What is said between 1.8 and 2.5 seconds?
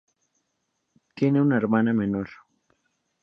menor.